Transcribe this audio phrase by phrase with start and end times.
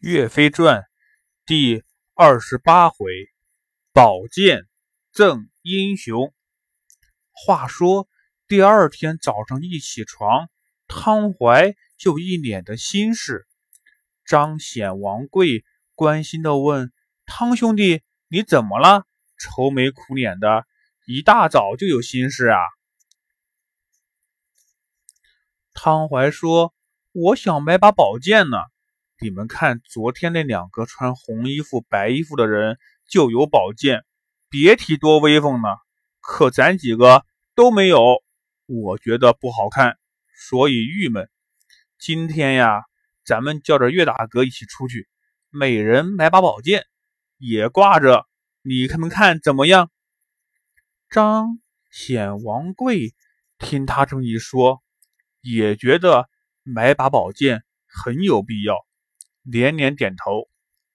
[0.00, 0.86] 岳飞传
[1.44, 3.28] 第二十八回，
[3.92, 4.66] 宝剑
[5.12, 6.32] 赠英雄。
[7.32, 8.08] 话说
[8.48, 10.48] 第二天早上一起床，
[10.88, 13.46] 汤怀就一脸的心事。
[14.24, 16.94] 张显、王贵关心的问
[17.26, 19.06] ：“汤兄弟，你怎么了？
[19.38, 20.64] 愁眉苦脸的，
[21.04, 22.58] 一大早就有心事啊？”
[25.74, 26.74] 汤怀说
[27.12, 28.56] ：“我想买把宝剑呢。”
[29.22, 34.06] 你们看，昨天那两个穿红衣服、白衣服的人就有宝剑，
[34.48, 35.76] 别提多威风了。
[36.20, 38.00] 可咱几个都没有，
[38.64, 39.98] 我觉得不好看，
[40.34, 41.28] 所以郁闷。
[41.98, 42.84] 今天呀，
[43.22, 45.06] 咱们叫着岳大哥一起出去，
[45.50, 46.86] 每人买把宝剑，
[47.36, 48.26] 也挂着，
[48.62, 49.90] 你看们看怎么样？
[51.10, 51.60] 张
[51.90, 53.14] 显、王贵
[53.58, 54.82] 听他这么一说，
[55.42, 56.30] 也觉得
[56.62, 58.76] 买把宝剑很有必要。
[59.42, 60.48] 连连点头，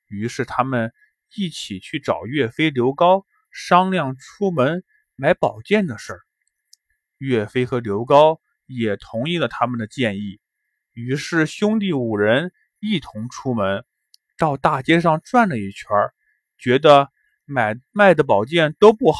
[0.08, 0.94] 于是他们
[1.36, 4.84] 一起去找岳飞、刘高商量出门
[5.16, 6.22] 买宝剑的事儿。
[7.18, 10.40] 岳飞和刘高也同意了他们的建议，
[10.92, 13.86] 于是兄弟五人一同出门，
[14.38, 15.88] 到大街上转了一圈，
[16.58, 17.10] 觉得
[17.46, 19.20] 买卖的宝剑都不好。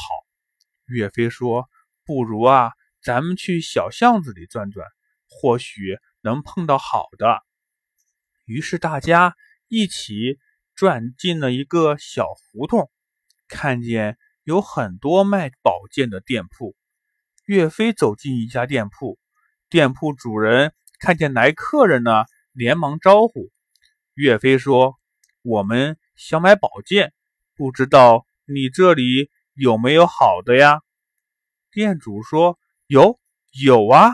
[0.84, 1.68] 岳飞说
[2.04, 4.86] ：“不如啊，咱们去小巷子里转转，
[5.28, 7.42] 或许能碰到好的。”
[8.46, 9.34] 于是大家
[9.68, 10.38] 一起
[10.74, 12.90] 转进了一个小胡同，
[13.48, 16.76] 看见有很多卖宝剑的店铺。
[17.44, 19.18] 岳飞走进一家店铺，
[19.68, 23.50] 店铺主人看见来客人呢，连忙招呼。
[24.14, 24.94] 岳飞说
[25.42, 27.12] ：“我们想买宝剑，
[27.56, 30.82] 不知道你这里有没有好的呀？”
[31.72, 33.18] 店主说：“有，
[33.50, 34.12] 有啊！”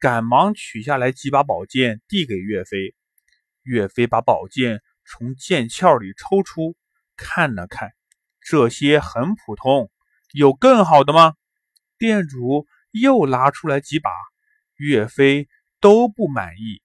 [0.00, 2.94] 赶忙取下来几把宝剑，递给岳飞。
[3.62, 6.76] 岳飞把宝剑从剑鞘里抽出，
[7.16, 7.92] 看了看，
[8.40, 9.90] 这些很普通，
[10.32, 11.34] 有更好的吗？
[11.98, 14.10] 店主又拿出来几把，
[14.76, 15.48] 岳飞
[15.80, 16.82] 都不满意，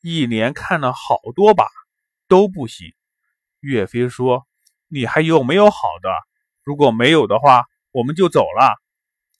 [0.00, 1.68] 一连看了好多把，
[2.28, 2.94] 都不行。
[3.60, 4.46] 岳飞说
[4.88, 6.08] ：“你还有没有好的？
[6.62, 8.80] 如果没有的话，我们就走了。”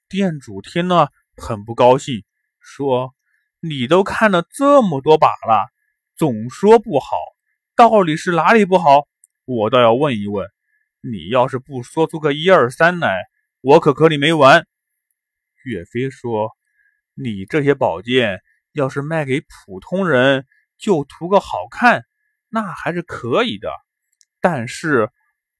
[0.08, 2.24] 店主听了很不高兴，
[2.60, 3.14] 说
[3.60, 5.72] ：“你都看了这么多把了。”
[6.16, 7.16] 总说不好，
[7.74, 9.06] 到底是哪里不好？
[9.44, 10.48] 我倒要问一问。
[11.02, 13.26] 你要是不说出个一二三来，
[13.60, 14.66] 我可和你没完。
[15.62, 16.52] 岳飞说
[17.14, 18.40] ：“你这些宝剑
[18.72, 20.46] 要是卖给普通人，
[20.78, 22.06] 就图个好看，
[22.48, 23.70] 那还是可以的。
[24.40, 25.10] 但是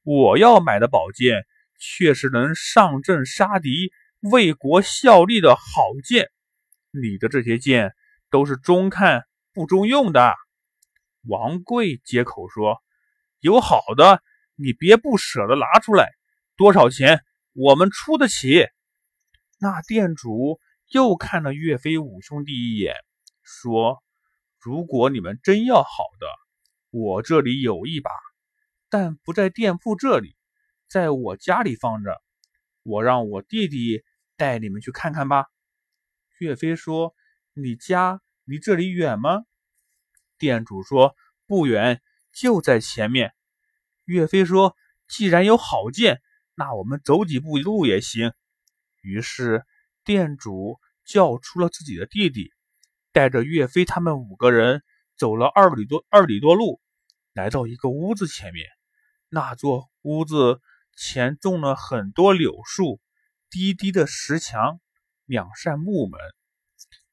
[0.04, 1.44] 我要买的宝剑，
[1.78, 6.30] 却是能上阵杀敌、为国效力的好剑。
[6.92, 7.92] 你的这些剑
[8.30, 10.34] 都是中看不中用的。”
[11.28, 12.82] 王贵接口说
[13.40, 14.22] ：“有好的，
[14.54, 16.10] 你别不舍得拿出来。
[16.56, 17.24] 多少钱？
[17.52, 18.66] 我们出得起。”
[19.58, 20.60] 那店主
[20.90, 22.94] 又看了岳飞五兄弟一眼，
[23.42, 24.02] 说
[24.60, 26.26] ：“如果你们真要好的，
[26.90, 28.10] 我这里有一把，
[28.88, 30.36] 但不在店铺这里，
[30.88, 32.22] 在我家里放着。
[32.82, 34.04] 我让我弟弟
[34.36, 35.46] 带你们去看看吧。”
[36.38, 37.14] 岳飞说
[37.54, 39.44] ：“你家离这里远吗？”
[40.38, 41.16] 店主说
[41.46, 42.02] ：“不远，
[42.32, 43.34] 就在前面。”
[44.04, 44.76] 岳飞说
[45.08, 46.20] ：“既然有好剑，
[46.54, 48.32] 那我们走几步路也行。”
[49.02, 49.64] 于是
[50.04, 52.52] 店主叫出了自己的弟弟，
[53.12, 54.82] 带着岳飞他们五个人
[55.16, 56.80] 走了二里多二里多路，
[57.32, 58.66] 来到一个屋子前面。
[59.28, 60.60] 那座屋子
[60.96, 63.00] 前种了很多柳树，
[63.50, 64.80] 低低的石墙，
[65.24, 66.20] 两扇木门。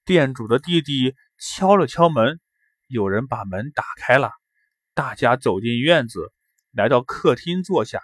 [0.05, 2.39] 店主的弟弟敲了敲门。
[2.93, 4.29] 有人把门打开了，
[4.93, 6.31] 大家走进院子，
[6.71, 7.99] 来到客厅坐下。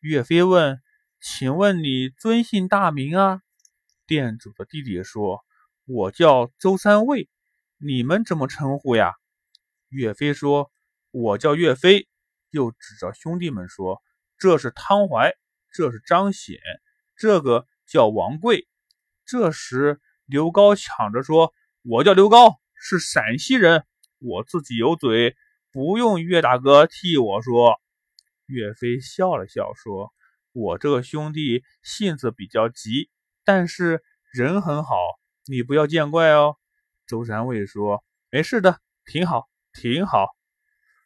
[0.00, 0.82] 岳飞问
[1.22, 3.40] ：“请问你尊姓大名啊？”
[4.06, 5.42] 店主的弟弟说
[5.88, 7.30] ：“我叫周三卫，
[7.78, 9.14] 你们怎么称呼呀？”
[9.88, 10.70] 岳飞说
[11.12, 12.06] ：“我叫岳飞。”
[12.52, 14.02] 又指着兄弟们说
[14.36, 15.32] ：“这是汤怀，
[15.72, 16.58] 这是张显，
[17.16, 18.68] 这个叫王贵。”
[19.24, 23.86] 这时刘高抢着说：“我叫刘高，是陕西人。”
[24.18, 25.36] 我自己有嘴，
[25.70, 27.80] 不用岳大哥替我说。
[28.46, 30.14] 岳飞笑了笑说
[30.52, 33.10] ：“我这个兄弟性子比较急，
[33.44, 34.02] 但是
[34.32, 34.96] 人很好，
[35.46, 36.56] 你不要见怪哦。”
[37.06, 40.28] 周三卫说：“没事的，挺好，挺好。”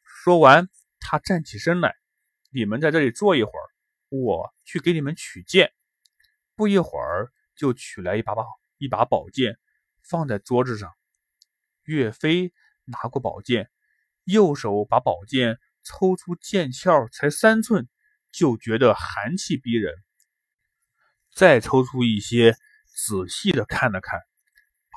[0.04, 0.68] 说完，
[1.00, 1.96] 他站起身来
[2.52, 3.66] ：“你们在这里坐一会儿，
[4.08, 5.72] 我去给你们取剑。”
[6.54, 8.46] 不一会儿，就取来一把宝
[8.78, 9.58] 一把宝剑，
[10.02, 10.92] 放在桌子上。
[11.84, 12.52] 岳飞。
[12.84, 13.70] 拿过宝剑，
[14.24, 17.88] 右手把宝剑抽出剑鞘才三寸，
[18.32, 19.94] 就觉得寒气逼人。
[21.34, 22.56] 再抽出一些，
[22.86, 24.20] 仔细的看了看，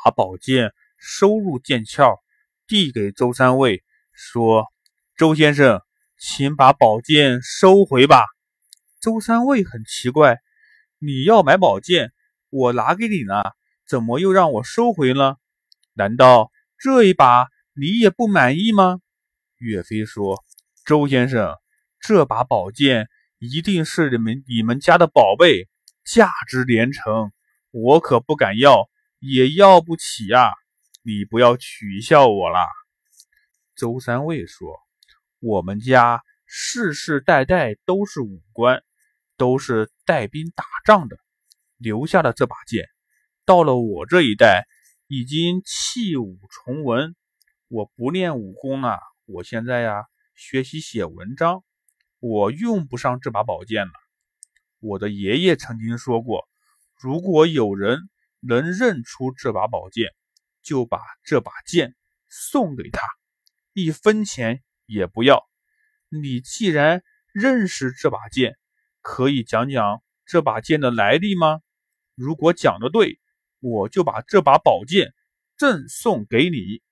[0.03, 2.19] 把宝剑收入剑鞘，
[2.67, 4.67] 递给周三卫，说
[5.15, 5.81] ：“周先生，
[6.17, 8.25] 请把宝剑收回吧。”
[8.99, 10.39] 周三卫很奇怪
[10.97, 12.13] ：“你要买宝剑，
[12.49, 13.43] 我拿给你呢，
[13.85, 15.37] 怎么又让我收回了？
[15.93, 18.99] 难道这一把你也不满意吗？”
[19.57, 20.43] 岳飞说
[20.85, 21.55] ：“周先生，
[21.99, 23.07] 这把宝剑
[23.39, 25.69] 一定是你们你们家的宝贝，
[26.03, 27.31] 价值连城，
[27.71, 28.89] 我可不敢要，
[29.19, 30.51] 也要不起呀！
[31.01, 32.65] 你不要取笑我啦。”
[33.75, 34.79] 周三卫说
[35.39, 38.83] ：“我们家世世代代都是武官，
[39.35, 41.17] 都是带兵打仗的，
[41.77, 42.87] 留下了这把剑，
[43.45, 44.65] 到了我这一代，
[45.07, 47.15] 已经弃武从文，
[47.73, 50.03] 我不练武功了。”我现在呀，
[50.35, 51.63] 学习写文章，
[52.19, 53.93] 我用不上这把宝剑了。
[54.77, 56.47] 我的爷爷曾经说过，
[56.99, 57.97] 如果有人
[58.41, 60.11] 能认出这把宝剑，
[60.61, 61.95] 就把这把剑
[62.29, 63.07] 送给他，
[63.73, 65.43] 一分钱也不要。
[66.09, 68.55] 你既然认识这把剑，
[69.01, 71.61] 可以讲讲这把剑的来历吗？
[72.13, 73.19] 如果讲的对，
[73.61, 75.15] 我就把这把宝剑
[75.57, 76.83] 赠送给你。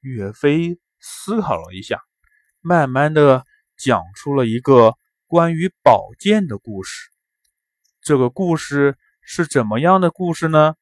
[0.00, 0.78] 岳飞。
[1.02, 2.02] 思考了一下，
[2.60, 3.46] 慢慢的
[3.78, 7.08] 讲出了一个关于宝剑的故事。
[8.02, 10.74] 这个故事是怎么样的故事呢？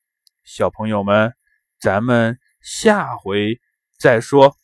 [0.42, 1.34] 小朋友们，
[1.78, 3.60] 咱们下回
[3.96, 4.56] 再说。